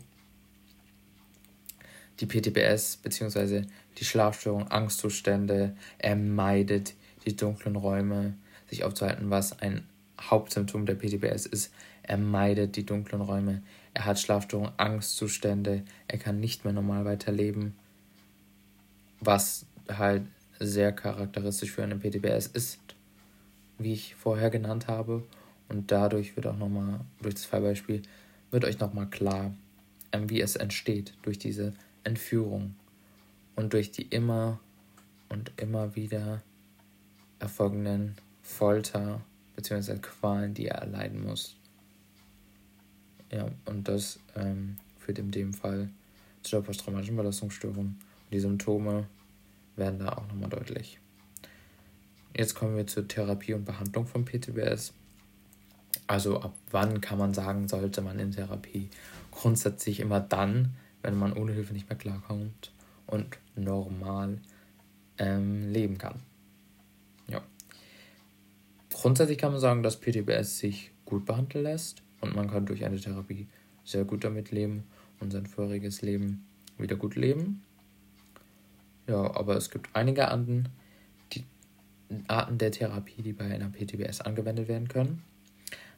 die 2.19 2.25
PTBS 2.25 2.97
bzw. 2.97 3.62
die 3.97 4.05
Schlafstörung, 4.05 4.67
Angstzustände, 4.67 5.77
er 5.97 6.17
meidet 6.17 6.93
die 7.25 7.36
dunklen 7.36 7.75
Räume, 7.75 8.34
sich 8.68 8.84
aufzuhalten, 8.84 9.30
was 9.30 9.60
ein 9.60 9.88
Hauptsymptom 10.20 10.86
der 10.86 10.96
PTBS 10.96 11.46
ist. 11.46 11.74
Er 12.03 12.18
meidet 12.18 12.75
die 12.75 12.86
dunklen 12.86 13.22
Räume, 13.22 13.62
er 13.94 14.06
hat 14.06 14.20
Schlafstörungen, 14.20 14.74
Angstzustände, 14.77 15.84
er 16.08 16.18
kann 16.18 16.39
nicht 16.39 16.65
mehr 16.65 16.74
normal 16.74 17.06
weiterleben, 17.06 17.75
was 19.20 19.65
halt 19.89 20.24
sehr 20.60 20.92
charakteristisch 20.92 21.72
für 21.72 21.84
eine 21.84 21.96
PTBS 21.96 22.48
ist, 22.48 22.80
wie 23.77 23.94
ich 23.94 24.15
vorher 24.15 24.50
genannt 24.50 24.88
habe. 24.88 25.24
Und 25.70 25.92
dadurch 25.92 26.36
wird 26.36 26.48
auch 26.48 26.58
nochmal, 26.58 27.01
durch 27.22 27.36
das 27.36 27.46
Fallbeispiel, 27.46 28.01
wird 28.51 28.65
euch 28.65 28.80
nochmal 28.80 29.08
klar, 29.08 29.53
ähm, 30.12 30.30
wie 30.30 30.42
es 30.42 30.56
entsteht 30.56 31.13
durch 31.24 31.39
diese 31.39 31.74
Entführung 32.03 32.75
und 33.56 33.74
durch 33.74 33.92
die 33.92 34.03
immer 34.03 34.60
und 35.30 35.51
immer 35.58 35.96
wieder 35.96 36.42
erfolgenden 37.43 38.15
Folter 38.41 39.21
bzw. 39.55 39.97
Qualen, 39.97 40.53
die 40.53 40.67
er 40.67 40.79
erleiden 40.79 41.23
muss. 41.23 41.55
Ja, 43.31 43.50
und 43.65 43.88
das 43.88 44.19
ähm, 44.35 44.77
führt 45.00 45.19
in 45.19 45.31
dem 45.31 45.53
Fall 45.53 45.89
zu 46.41 46.55
der 46.55 46.63
posttraumatischen 46.63 47.15
Belastungsstörung. 47.15 47.95
Die 48.31 48.39
Symptome 48.39 49.07
werden 49.75 50.00
da 50.00 50.09
auch 50.13 50.27
nochmal 50.27 50.50
deutlich. 50.50 51.00
Jetzt 52.35 52.55
kommen 52.55 52.75
wir 52.75 52.88
zur 52.88 53.07
Therapie 53.07 53.53
und 53.53 53.65
Behandlung 53.65 54.07
von 54.07 54.25
PTBS. 54.25 54.93
Also 56.07 56.41
ab 56.41 56.53
wann 56.71 57.01
kann 57.01 57.17
man 57.17 57.33
sagen, 57.33 57.67
sollte 57.67 58.01
man 58.01 58.19
in 58.19 58.31
Therapie? 58.31 58.89
Grundsätzlich 59.31 60.00
immer 60.00 60.19
dann, 60.19 60.75
wenn 61.01 61.17
man 61.17 61.33
ohne 61.33 61.53
Hilfe 61.53 61.73
nicht 61.73 61.89
mehr 61.89 61.97
klarkommt 61.97 62.71
und 63.07 63.38
normal 63.55 64.39
ähm, 65.17 65.71
leben 65.71 65.97
kann. 65.97 66.21
Grundsätzlich 68.93 69.38
kann 69.38 69.51
man 69.51 69.59
sagen, 69.59 69.83
dass 69.83 70.00
PTBS 70.00 70.59
sich 70.59 70.91
gut 71.05 71.25
behandeln 71.25 71.63
lässt 71.65 72.03
und 72.21 72.35
man 72.35 72.50
kann 72.50 72.65
durch 72.65 72.85
eine 72.85 73.00
Therapie 73.00 73.47
sehr 73.83 74.05
gut 74.05 74.23
damit 74.23 74.51
leben 74.51 74.83
und 75.19 75.31
sein 75.31 75.45
voriges 75.45 76.01
Leben 76.01 76.45
wieder 76.77 76.95
gut 76.95 77.15
leben. 77.15 77.63
Ja, 79.07 79.35
aber 79.35 79.57
es 79.57 79.69
gibt 79.69 79.89
einige 79.93 80.29
Arten, 80.29 80.69
die, 81.33 81.43
Arten 82.27 82.57
der 82.57 82.71
Therapie, 82.71 83.21
die 83.21 83.33
bei 83.33 83.45
einer 83.45 83.69
PTBS 83.69 84.21
angewendet 84.21 84.67
werden 84.67 84.88
können. 84.88 85.23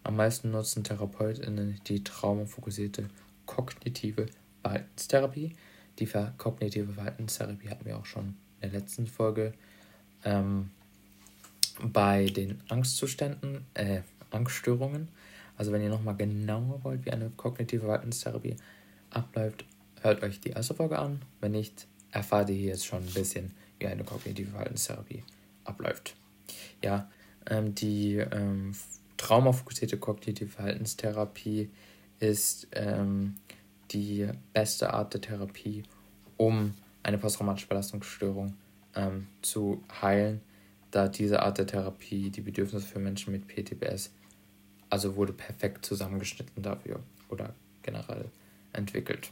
Am 0.03 0.15
meisten 0.15 0.51
nutzen 0.51 0.83
TherapeutInnen 0.83 1.79
die 1.87 2.03
traumafokussierte 2.03 3.09
kognitive 3.45 4.27
Verhaltenstherapie. 4.61 5.55
Die 5.99 6.09
kognitive 6.37 6.93
Verhaltenstherapie 6.93 7.69
hatten 7.69 7.85
wir 7.85 7.97
auch 7.97 8.05
schon 8.05 8.35
in 8.61 8.71
der 8.71 8.79
letzten 8.79 9.05
Folge. 9.05 9.53
Ähm, 10.23 10.71
bei 11.81 12.25
den 12.25 12.61
Angstzuständen, 12.69 13.65
äh, 13.73 14.01
Angststörungen, 14.31 15.09
also 15.57 15.71
wenn 15.71 15.81
ihr 15.81 15.89
nochmal 15.89 16.15
genauer 16.15 16.83
wollt, 16.83 17.05
wie 17.05 17.11
eine 17.11 17.29
kognitive 17.29 17.83
Verhaltenstherapie 17.83 18.55
abläuft, 19.09 19.65
hört 20.01 20.23
euch 20.23 20.39
die 20.39 20.49
erste 20.49 20.73
Folge 20.73 20.99
an. 20.99 21.21
Wenn 21.39 21.53
nicht, 21.53 21.87
erfahrt 22.11 22.49
ihr 22.49 22.55
jetzt 22.55 22.85
schon 22.85 22.99
ein 22.99 23.13
bisschen, 23.13 23.53
wie 23.79 23.87
eine 23.87 24.03
kognitive 24.03 24.51
Verhaltenstherapie 24.51 25.23
abläuft. 25.63 26.15
Ja, 26.83 27.09
ähm, 27.49 27.73
die 27.75 28.17
ähm, 28.17 28.73
traumafokussierte 29.17 29.97
kognitive 29.97 30.49
Verhaltenstherapie 30.49 31.69
ist 32.19 32.67
ähm, 32.71 33.35
die 33.91 34.27
beste 34.53 34.93
Art 34.93 35.13
der 35.13 35.21
Therapie, 35.21 35.83
um 36.37 36.73
eine 37.03 37.17
posttraumatische 37.17 37.67
Belastungsstörung 37.67 38.55
ähm, 38.95 39.27
zu 39.41 39.83
heilen, 40.01 40.41
da 40.95 41.07
diese 41.07 41.41
Art 41.41 41.57
der 41.57 41.67
Therapie 41.67 42.29
die 42.29 42.41
Bedürfnisse 42.41 42.85
für 42.85 42.99
Menschen 42.99 43.33
mit 43.33 43.47
PTBS 43.47 44.11
also 44.89 45.15
wurde 45.15 45.33
perfekt 45.33 45.85
zusammengeschnitten 45.85 46.63
dafür 46.63 47.01
oder 47.29 47.53
generell 47.83 48.29
entwickelt. 48.73 49.31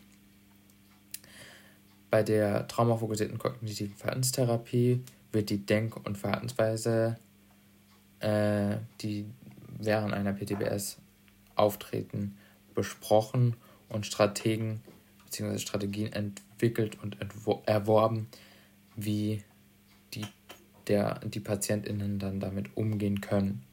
Bei 2.10 2.22
der 2.22 2.68
traumafokussierten 2.68 3.38
kognitiven 3.38 3.96
Verhaltenstherapie 3.96 5.04
wird 5.32 5.50
die 5.50 5.66
Denk- 5.66 6.06
und 6.06 6.18
Verhaltensweise, 6.18 7.18
äh, 8.20 8.78
die 9.02 9.26
während 9.80 10.14
einer 10.14 10.34
PTBS 10.34 10.98
auftreten, 11.56 12.38
besprochen 12.76 13.56
und 13.90 14.06
Strategen 14.06 14.82
bzw. 15.26 15.58
Strategien 15.58 16.12
entwickelt 16.12 17.02
und 17.02 17.18
erworben, 17.66 18.28
wie 18.96 19.44
der, 20.88 21.20
die 21.20 21.40
PatientInnen 21.40 22.20
dann 22.20 22.40
damit 22.40 22.76
umgehen 22.76 23.22
können. 23.22 23.64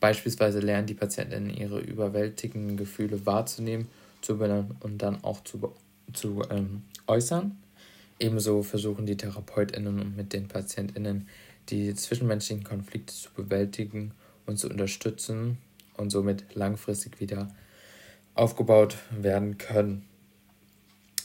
Beispielsweise 0.00 0.60
lernen 0.60 0.86
die 0.86 0.94
PatientInnen 0.94 1.50
ihre 1.50 1.80
überwältigenden 1.80 2.76
Gefühle 2.76 3.26
wahrzunehmen, 3.26 3.88
zu 4.20 4.38
benennen 4.38 4.76
und 4.80 4.98
dann 4.98 5.22
auch 5.24 5.42
zu, 5.44 5.72
zu 6.12 6.42
ähm, 6.50 6.82
äußern. 7.06 7.56
Ebenso 8.20 8.62
versuchen 8.62 9.06
die 9.06 9.16
TherapeutInnen 9.16 10.16
mit 10.16 10.32
den 10.32 10.48
PatientInnen 10.48 11.28
die 11.68 11.94
zwischenmenschlichen 11.94 12.64
Konflikte 12.64 13.14
zu 13.14 13.30
bewältigen 13.32 14.12
und 14.46 14.58
zu 14.58 14.68
unterstützen 14.68 15.58
und 15.96 16.10
somit 16.10 16.54
langfristig 16.54 17.20
wieder 17.20 17.48
aufgebaut 18.34 18.96
werden 19.10 19.58
können. 19.58 20.04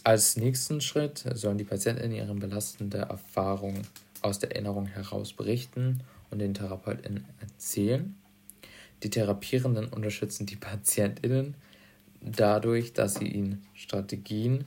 Als 0.03 0.35
nächsten 0.35 0.81
Schritt 0.81 1.23
sollen 1.33 1.57
die 1.57 1.63
PatientInnen 1.63 2.17
ihre 2.17 2.33
belastende 2.35 2.97
Erfahrung 2.97 3.81
aus 4.23 4.39
der 4.39 4.51
Erinnerung 4.51 4.87
heraus 4.87 5.33
berichten 5.33 6.01
und 6.31 6.39
den 6.39 6.53
TherapeutInnen 6.53 7.25
erzählen. 7.39 8.15
Die 9.03 9.09
Therapierenden 9.09 9.87
unterstützen 9.87 10.45
die 10.45 10.55
PatientInnen 10.55 11.55
dadurch, 12.21 12.93
dass 12.93 13.15
sie 13.15 13.27
ihnen 13.27 13.65
Strategien 13.73 14.65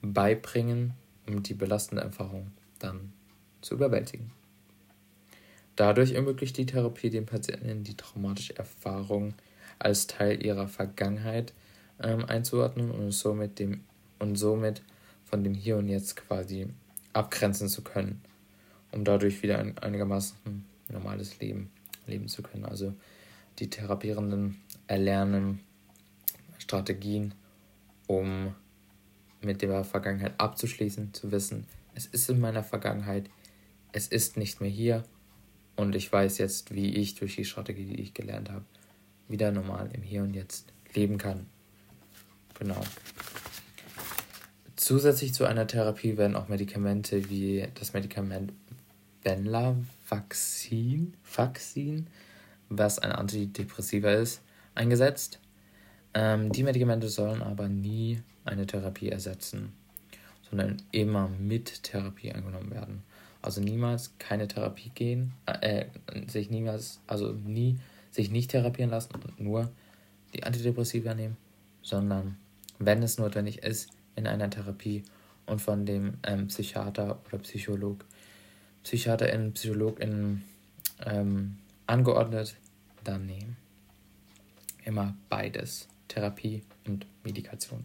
beibringen, 0.00 0.94
um 1.26 1.42
die 1.42 1.54
belastende 1.54 2.02
Erfahrung 2.02 2.52
dann 2.78 3.12
zu 3.60 3.74
überwältigen. 3.74 4.32
Dadurch 5.76 6.12
ermöglicht 6.12 6.56
die 6.56 6.66
Therapie 6.66 7.10
den 7.10 7.26
Patienten 7.26 7.84
die 7.84 7.96
traumatische 7.96 8.56
Erfahrung 8.56 9.34
als 9.78 10.06
Teil 10.06 10.44
ihrer 10.44 10.66
Vergangenheit 10.66 11.52
ähm, 12.02 12.24
einzuordnen 12.24 12.90
und 12.90 13.12
somit, 13.12 13.58
dem, 13.58 13.84
und 14.18 14.36
somit 14.36 14.82
von 15.24 15.44
dem 15.44 15.54
Hier 15.54 15.76
und 15.76 15.88
Jetzt 15.88 16.16
quasi 16.16 16.68
abgrenzen 17.12 17.68
zu 17.68 17.82
können, 17.82 18.20
um 18.92 19.04
dadurch 19.04 19.42
wieder 19.42 19.58
ein 19.58 19.78
einigermaßen 19.78 20.64
normales 20.88 21.38
Leben 21.40 21.70
leben 22.06 22.28
zu 22.28 22.42
können. 22.42 22.64
Also 22.64 22.94
die 23.58 23.70
Therapierenden 23.70 24.60
erlernen 24.86 25.60
Strategien, 26.58 27.34
um 28.06 28.54
mit 29.42 29.62
der 29.62 29.84
Vergangenheit 29.84 30.34
abzuschließen, 30.38 31.14
zu 31.14 31.30
wissen, 31.30 31.66
es 31.94 32.06
ist 32.06 32.28
in 32.30 32.40
meiner 32.40 32.62
Vergangenheit, 32.62 33.28
es 33.92 34.08
ist 34.08 34.36
nicht 34.36 34.60
mehr 34.60 34.70
hier 34.70 35.04
und 35.76 35.94
ich 35.94 36.12
weiß 36.12 36.38
jetzt, 36.38 36.74
wie 36.74 36.94
ich 36.94 37.14
durch 37.14 37.36
die 37.36 37.44
Strategie, 37.44 37.86
die 37.86 38.00
ich 38.00 38.14
gelernt 38.14 38.50
habe, 38.50 38.64
wieder 39.28 39.52
normal 39.52 39.90
im 39.92 40.02
Hier 40.02 40.22
und 40.22 40.34
Jetzt 40.34 40.72
leben 40.94 41.18
kann. 41.18 41.46
Genau. 42.58 42.80
Zusätzlich 44.76 45.34
zu 45.34 45.44
einer 45.44 45.66
Therapie 45.66 46.16
werden 46.16 46.36
auch 46.36 46.48
Medikamente 46.48 47.30
wie 47.30 47.66
das 47.74 47.92
Medikament 47.92 48.52
Benlavaxin, 49.28 51.12
Vaccin, 51.22 52.06
was 52.70 52.98
ein 52.98 53.12
Antidepressiva 53.12 54.12
ist, 54.12 54.40
eingesetzt. 54.74 55.38
Ähm, 56.14 56.50
die 56.50 56.62
Medikamente 56.62 57.10
sollen 57.10 57.42
aber 57.42 57.68
nie 57.68 58.22
eine 58.46 58.66
Therapie 58.66 59.10
ersetzen, 59.10 59.74
sondern 60.48 60.78
immer 60.92 61.28
mit 61.28 61.82
Therapie 61.82 62.32
angenommen 62.32 62.70
werden. 62.70 63.02
Also 63.42 63.60
niemals 63.60 64.14
keine 64.18 64.48
Therapie 64.48 64.92
gehen, 64.94 65.34
äh, 65.44 65.84
sich 66.26 66.48
niemals, 66.48 67.00
also 67.06 67.32
nie 67.32 67.78
sich 68.10 68.30
nicht 68.30 68.50
therapieren 68.52 68.90
lassen 68.90 69.14
und 69.14 69.38
nur 69.38 69.70
die 70.34 70.42
Antidepressiva 70.42 71.12
nehmen, 71.12 71.36
sondern 71.82 72.38
wenn 72.78 73.02
es 73.02 73.18
notwendig 73.18 73.58
ist, 73.58 73.90
in 74.16 74.26
einer 74.26 74.48
Therapie 74.48 75.04
und 75.44 75.60
von 75.60 75.84
dem 75.84 76.14
ähm, 76.22 76.46
Psychiater 76.46 77.20
oder 77.26 77.38
Psycholog, 77.38 78.06
Psychiaterin, 78.88 79.52
Psychologin 79.52 80.44
ähm, 81.04 81.58
angeordnet, 81.86 82.56
dann 83.04 83.26
nehmen. 83.26 83.58
Immer 84.82 85.14
beides. 85.28 85.88
Therapie 86.08 86.62
und 86.86 87.04
Medikation. 87.22 87.84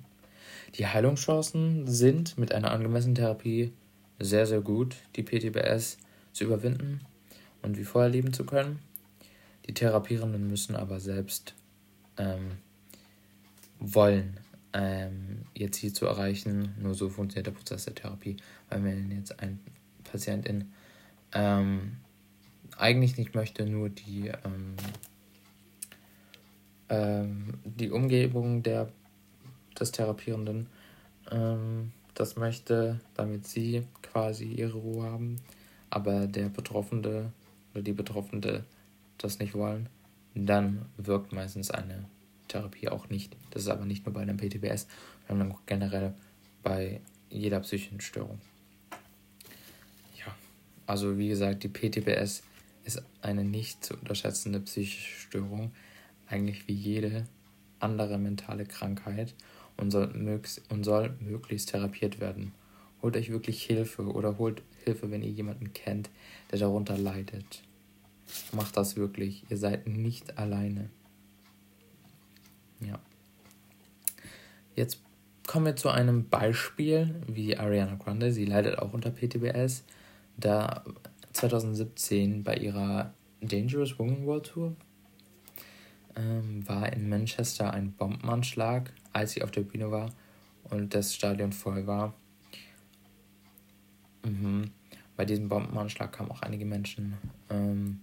Die 0.76 0.88
Heilungschancen 0.88 1.88
sind 1.88 2.38
mit 2.38 2.54
einer 2.54 2.72
angemessenen 2.72 3.16
Therapie 3.16 3.74
sehr, 4.18 4.46
sehr 4.46 4.62
gut, 4.62 4.96
die 5.18 5.24
PTBS 5.24 5.98
zu 6.32 6.46
überwinden 6.46 7.02
und 7.62 7.78
wie 7.78 7.84
vorher 7.84 8.10
leben 8.10 8.32
zu 8.32 8.46
können. 8.46 8.80
Die 9.68 9.74
Therapierenden 9.74 10.48
müssen 10.48 10.78
aber 10.78 11.02
selbst 11.02 11.54
ähm, 12.18 12.60
wollen, 13.78 14.40
ähm, 14.72 15.42
ihr 15.54 15.70
Ziel 15.74 15.92
zu 15.92 16.06
erreichen. 16.06 16.74
Nur 16.80 16.96
so 16.96 17.10
funktioniert 17.10 17.48
der 17.48 17.52
Prozess 17.52 17.84
der 17.84 17.96
Therapie. 17.96 18.38
Weil 18.70 18.86
wenn 18.86 19.12
jetzt 19.12 19.38
ein 19.42 19.60
Patientin 20.06 20.72
ähm, 21.34 21.98
eigentlich 22.78 23.18
nicht 23.18 23.36
möchte, 23.36 23.66
nur 23.66 23.90
die 23.90 24.30
ähm, 24.44 24.76
ähm, 26.90 27.54
die 27.64 27.92
Umgebung 27.92 28.64
der, 28.64 28.90
des 29.80 29.92
Therapierenden 29.92 30.68
ähm, 31.32 31.92
das 32.14 32.36
möchte, 32.36 33.00
damit 33.16 33.48
sie 33.48 33.84
quasi 34.02 34.46
ihre 34.46 34.78
Ruhe 34.78 35.04
haben, 35.04 35.38
aber 35.90 36.28
der 36.28 36.50
Betroffene 36.50 37.32
oder 37.74 37.82
die 37.82 37.94
Betroffene 37.94 38.64
das 39.18 39.40
nicht 39.40 39.56
wollen, 39.56 39.90
dann 40.36 40.86
wirkt 40.98 41.34
meistens 41.34 41.72
eine 41.72 42.06
Therapie 42.48 42.90
auch 42.90 43.10
nicht. 43.10 43.36
Das 43.52 43.64
ist 43.64 43.70
aber 43.70 43.86
nicht 43.86 44.06
nur 44.06 44.14
bei 44.14 44.22
einem 44.22 44.38
PTBS, 44.38 44.88
sondern 45.28 45.56
generell 45.66 46.14
bei 46.62 47.02
jeder 47.30 47.60
psychischen 47.62 48.02
Störung. 48.02 48.40
Also 50.86 51.18
wie 51.18 51.30
gesagt, 51.30 51.64
die 51.64 51.70
PTBS 51.70 52.44
ist 52.84 53.04
eine 53.22 53.44
nicht 53.44 53.84
zu 53.84 53.96
unterschätzende 53.96 54.60
psychische 54.60 55.20
Störung, 55.20 55.72
eigentlich 56.28 56.68
wie 56.68 56.74
jede 56.74 57.26
andere 57.80 58.18
mentale 58.18 58.66
Krankheit 58.66 59.34
und 59.78 59.92
soll, 59.92 60.42
und 60.70 60.84
soll 60.84 61.16
möglichst 61.20 61.70
therapiert 61.70 62.20
werden. 62.20 62.54
Holt 63.02 63.18
euch 63.18 63.32
wirklich 63.32 63.64
Hilfe 63.64 64.04
oder 64.04 64.38
holt 64.38 64.62
Hilfe, 64.86 65.12
wenn 65.12 65.24
ihr 65.24 65.30
jemanden 65.30 65.74
kennt, 65.74 66.10
der 66.52 66.60
darunter 66.60 66.98
leidet. 66.98 67.64
Macht 68.54 68.78
das 68.78 68.96
wirklich. 68.96 69.44
Ihr 69.50 69.58
seid 69.58 69.88
nicht 69.88 70.38
alleine. 70.38 70.90
Ja. 72.80 73.00
Jetzt 74.76 75.00
kommen 75.48 75.66
wir 75.66 75.76
zu 75.76 75.90
einem 75.90 76.30
Beispiel, 76.30 77.22
wie 77.28 77.58
Ariana 77.58 77.96
Grande. 77.96 78.32
Sie 78.32 78.46
leidet 78.46 78.80
auch 78.80 78.94
unter 78.94 79.12
PTBS. 79.12 79.84
Da 80.38 80.84
2017 81.34 82.44
bei 82.44 82.56
ihrer 82.56 83.14
Dangerous 83.42 83.98
Woman 84.00 84.26
World 84.26 84.46
Tour 84.46 84.76
ähm, 86.16 86.68
war 86.68 86.92
in 86.94 87.10
Manchester 87.10 87.74
ein 87.74 87.94
Bombenanschlag, 87.94 88.94
als 89.12 89.34
sie 89.34 89.44
auf 89.44 89.52
der 89.52 89.62
Bühne 89.62 89.92
war 89.92 90.12
und 90.64 90.94
das 90.94 91.14
Stadion 91.14 91.52
voll 91.52 91.88
war. 91.88 92.14
Mhm. 94.24 94.72
Bei 95.16 95.26
diesem 95.26 95.50
Bombenanschlag 95.50 96.12
kamen 96.12 96.32
auch 96.32 96.42
einige 96.42 96.66
Menschen 96.66 97.18
ähm, 97.50 98.00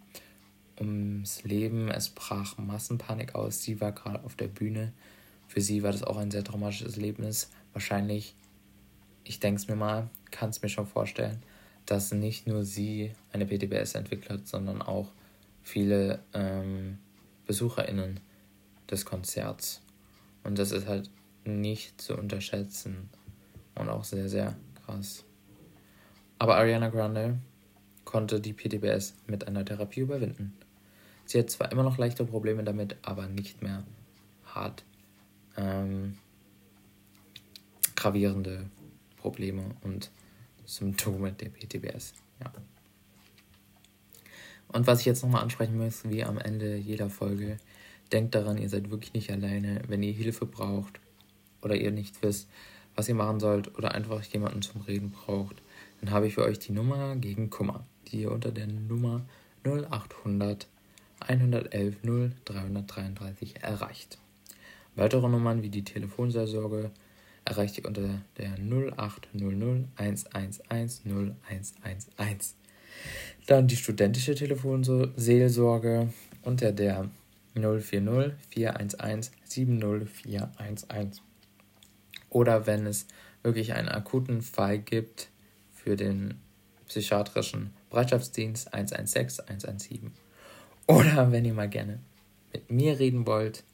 ums 0.78 1.42
Leben. 1.42 1.88
Es 1.90 2.08
brach 2.08 2.56
Massenpanik 2.58 3.34
aus. 3.34 3.62
Sie 3.62 3.80
war 3.80 3.92
gerade 3.92 4.22
auf 4.24 4.36
der 4.36 4.48
Bühne. 4.48 4.92
Für 5.48 5.60
sie 5.60 5.82
war 5.82 5.92
das 5.92 6.04
auch 6.04 6.16
ein 6.16 6.30
sehr 6.30 6.44
traumatisches 6.44 6.96
Erlebnis. 6.96 7.50
Wahrscheinlich, 7.72 8.36
ich 9.24 9.40
denke 9.40 9.60
es 9.60 9.68
mir 9.68 9.76
mal, 9.76 10.08
kann 10.30 10.50
es 10.50 10.62
mir 10.62 10.68
schon 10.68 10.86
vorstellen, 10.86 11.42
dass 11.90 12.12
nicht 12.12 12.46
nur 12.46 12.64
sie 12.64 13.12
eine 13.33 13.46
PTBS 13.46 13.96
entwickelt 13.96 14.46
sondern 14.46 14.81
auch 14.81 15.09
viele 15.62 16.20
ähm, 16.35 16.98
BesucherInnen 17.46 18.20
des 18.88 19.05
Konzerts. 19.05 19.83
Und 20.44 20.59
das 20.59 20.70
ist 20.70 20.87
halt 20.87 21.11
nicht 21.44 22.00
zu 22.00 22.16
unterschätzen 22.16 23.11
und 23.74 23.88
auch 23.88 24.05
sehr, 24.05 24.29
sehr 24.29 24.57
krass. 24.85 25.24
Aber 26.38 26.57
Ariana 26.59 26.90
Grande 26.90 27.38
konnte 28.05 28.40
die 28.40 28.53
PTBS 28.53 29.14
mit 29.26 29.48
einer 29.48 29.64
Therapie 29.64 30.00
überwinden. 30.00 30.57
Sie 31.26 31.40
hat 31.40 31.50
zwar 31.50 31.72
immer 31.72 31.83
noch 31.83 31.98
leichte 31.98 32.24
Probleme 32.24 32.62
damit, 32.62 32.96
aber 33.03 33.26
nicht 33.26 33.62
mehr 33.62 33.85
hart 34.44 34.85
ähm, 35.57 36.18
gravierende 37.96 38.66
Probleme 39.16 39.64
und 39.83 40.11
Symptome 40.76 41.33
der 41.33 41.48
PTBS. 41.48 42.14
Ja. 42.40 42.52
Und 44.68 44.87
was 44.87 45.00
ich 45.00 45.06
jetzt 45.06 45.22
nochmal 45.22 45.42
ansprechen 45.42 45.76
muss, 45.76 46.09
wie 46.09 46.22
am 46.24 46.38
Ende 46.38 46.76
jeder 46.76 47.11
Folge, 47.11 47.59
denkt 48.12 48.35
daran, 48.35 48.56
ihr 48.56 48.68
seid 48.68 48.90
wirklich 48.90 49.12
nicht 49.12 49.30
alleine. 49.30 49.83
Wenn 49.88 50.02
ihr 50.02 50.12
Hilfe 50.12 50.46
braucht 50.46 51.00
oder 51.61 51.74
ihr 51.74 51.90
nicht 51.90 52.22
wisst, 52.22 52.48
was 52.94 53.09
ihr 53.09 53.14
machen 53.14 53.40
sollt 53.40 53.76
oder 53.76 53.94
einfach 53.94 54.22
jemanden 54.24 54.62
zum 54.62 54.83
Reden 54.83 55.11
braucht, 55.11 55.56
dann 56.00 56.11
habe 56.11 56.28
ich 56.28 56.35
für 56.35 56.44
euch 56.44 56.59
die 56.59 56.72
Nummer 56.72 57.16
gegen 57.16 57.50
Kummer, 57.50 57.85
die 58.09 58.22
ihr 58.22 58.30
unter 58.30 58.52
der 58.52 58.66
Nummer 58.66 59.22
0800 59.64 60.68
111 61.20 61.96
0 62.02 62.33
333 62.44 63.62
erreicht. 63.62 64.18
Weitere 64.96 65.28
Nummern 65.28 65.62
wie 65.62 65.68
die 65.68 65.85
Telefonseelsorge 65.85 66.90
erreicht 67.50 67.76
ihr 67.78 67.84
unter 67.84 68.22
der 68.38 68.52
0800 68.58 69.88
111 69.96 70.60
0111. 71.04 72.54
Dann 73.46 73.66
die 73.66 73.76
studentische 73.76 74.34
Telefonseelsorge 74.36 76.12
unter 76.42 76.72
der 76.72 77.10
040 77.54 78.34
411 78.50 79.30
70411. 79.44 81.22
Oder 82.30 82.66
wenn 82.66 82.86
es 82.86 83.06
wirklich 83.42 83.72
einen 83.72 83.88
akuten 83.88 84.42
Fall 84.42 84.78
gibt 84.78 85.28
für 85.72 85.96
den 85.96 86.34
psychiatrischen 86.86 87.72
Bereitschaftsdienst 87.90 88.72
116 88.72 89.48
117. 89.48 90.12
Oder 90.86 91.32
wenn 91.32 91.44
ihr 91.44 91.54
mal 91.54 91.68
gerne 91.68 91.98
mit 92.52 92.70
mir 92.70 93.00
reden 93.00 93.26
wollt, 93.26 93.64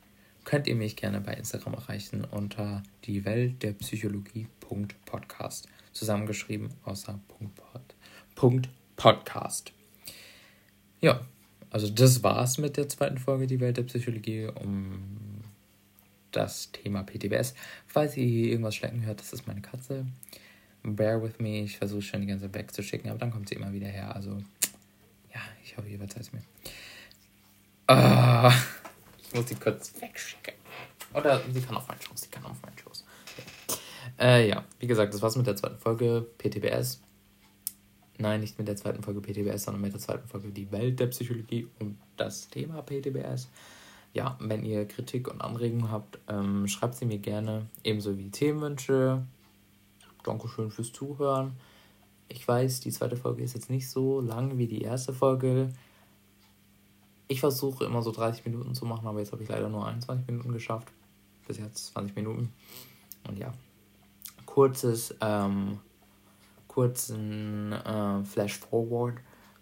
könnt 0.46 0.68
ihr 0.68 0.76
mich 0.76 0.96
gerne 0.96 1.20
bei 1.20 1.34
Instagram 1.34 1.74
erreichen 1.74 2.24
unter 2.24 2.82
die 3.04 3.26
Welt 3.26 3.62
der 3.62 3.72
Psychologie.podcast. 3.72 5.68
Zusammengeschrieben 5.92 6.70
außer 6.84 7.18
Punkt, 8.36 8.68
Podcast. 8.94 9.72
Ja, 11.00 11.20
also 11.70 11.90
das 11.90 12.22
war's 12.22 12.58
mit 12.58 12.76
der 12.76 12.88
zweiten 12.88 13.18
Folge 13.18 13.48
Die 13.48 13.58
Welt 13.58 13.76
der 13.76 13.82
Psychologie 13.82 14.46
um 14.46 15.42
das 16.30 16.70
Thema 16.70 17.02
PTBS. 17.02 17.54
Falls 17.88 18.16
ihr 18.16 18.26
hier 18.26 18.50
irgendwas 18.50 18.76
schlecken 18.76 19.04
hört, 19.04 19.18
das 19.18 19.32
ist 19.32 19.48
meine 19.48 19.62
Katze. 19.62 20.06
Bear 20.84 21.20
with 21.22 21.40
me, 21.40 21.62
ich 21.62 21.78
versuche 21.78 22.02
schon 22.02 22.20
die 22.20 22.28
ganze 22.28 22.44
Zeit 22.44 22.54
wegzuschicken, 22.54 23.10
aber 23.10 23.18
dann 23.18 23.32
kommt 23.32 23.48
sie 23.48 23.56
immer 23.56 23.72
wieder 23.72 23.88
her. 23.88 24.14
Also, 24.14 24.38
ja, 25.34 25.40
ich 25.64 25.76
hoffe, 25.76 25.88
ihr 25.88 25.98
verzeiht 25.98 26.32
mir. 26.32 26.42
Ah, 27.88 28.52
muss 29.36 29.48
sie 29.48 29.54
kurz 29.54 29.92
wegschicken. 30.00 30.54
Oder 31.14 31.40
sie 31.52 31.60
kann 31.60 31.76
auf 31.76 31.86
meinen 31.88 32.00
Schoß, 32.00 32.22
sie 32.22 32.28
kann 32.28 32.44
auf 32.44 32.60
meinen 32.62 32.78
Schoß. 32.78 33.04
Ja. 34.18 34.26
Äh, 34.26 34.48
ja, 34.48 34.64
wie 34.78 34.86
gesagt, 34.86 35.14
das 35.14 35.22
war's 35.22 35.36
mit 35.36 35.46
der 35.46 35.56
zweiten 35.56 35.78
Folge 35.78 36.26
PTBS. 36.38 37.00
Nein, 38.18 38.40
nicht 38.40 38.58
mit 38.58 38.66
der 38.66 38.76
zweiten 38.76 39.02
Folge 39.02 39.20
PTBS, 39.20 39.64
sondern 39.64 39.82
mit 39.82 39.92
der 39.92 40.00
zweiten 40.00 40.26
Folge 40.26 40.48
Die 40.48 40.70
Welt 40.72 40.98
der 40.98 41.08
Psychologie 41.08 41.68
und 41.78 41.98
das 42.16 42.48
Thema 42.48 42.82
PTBS. 42.82 43.48
Ja, 44.14 44.38
wenn 44.40 44.64
ihr 44.64 44.88
Kritik 44.88 45.28
und 45.28 45.42
Anregungen 45.42 45.90
habt, 45.90 46.18
ähm, 46.28 46.66
schreibt 46.66 46.94
sie 46.94 47.04
mir 47.04 47.18
gerne. 47.18 47.66
Ebenso 47.84 48.16
wie 48.16 48.30
Themenwünsche. 48.30 49.22
Dankeschön 50.24 50.70
fürs 50.70 50.92
Zuhören. 50.92 51.52
Ich 52.28 52.48
weiß, 52.48 52.80
die 52.80 52.90
zweite 52.90 53.16
Folge 53.16 53.42
ist 53.42 53.54
jetzt 53.54 53.68
nicht 53.68 53.88
so 53.88 54.20
lang 54.20 54.56
wie 54.56 54.66
die 54.66 54.82
erste 54.82 55.12
Folge. 55.12 55.72
Ich 57.28 57.40
versuche 57.40 57.84
immer 57.84 58.02
so 58.02 58.12
30 58.12 58.44
Minuten 58.46 58.74
zu 58.74 58.84
machen, 58.84 59.06
aber 59.06 59.18
jetzt 59.18 59.32
habe 59.32 59.42
ich 59.42 59.48
leider 59.48 59.68
nur 59.68 59.86
21 59.86 60.26
Minuten 60.28 60.52
geschafft. 60.52 60.88
Bis 61.46 61.58
jetzt 61.58 61.86
20 61.88 62.16
Minuten. 62.16 62.52
Und 63.26 63.38
ja, 63.38 63.52
kurzes 64.44 65.14
ähm, 65.20 65.78
kurzen 66.68 67.72
äh, 67.72 68.24
Flash 68.24 68.58
Forward 68.58 69.16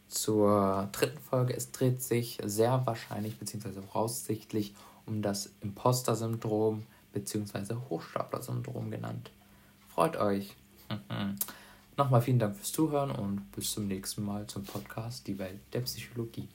zur 0.08 0.88
dritten 0.92 1.18
Folge. 1.18 1.54
Es 1.56 1.70
dreht 1.72 2.02
sich 2.02 2.38
sehr 2.44 2.86
wahrscheinlich 2.86 3.38
bzw. 3.38 3.82
voraussichtlich 3.82 4.74
um 5.06 5.22
das 5.22 5.50
Imposter-Syndrom 5.60 6.84
bzw. 7.12 7.74
Hochstapler-Syndrom 7.88 8.90
genannt. 8.90 9.30
Freut 9.88 10.16
euch. 10.16 10.56
Nochmal 11.96 12.22
vielen 12.22 12.40
Dank 12.40 12.56
fürs 12.56 12.72
Zuhören 12.72 13.10
und 13.10 13.52
bis 13.52 13.72
zum 13.72 13.86
nächsten 13.86 14.24
Mal 14.24 14.46
zum 14.46 14.64
Podcast 14.64 15.26
Die 15.28 15.38
Welt 15.38 15.60
der 15.72 15.80
Psychologie. 15.80 16.48